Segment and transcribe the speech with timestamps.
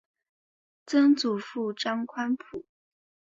[0.87, 2.65] 曾祖父张宽甫。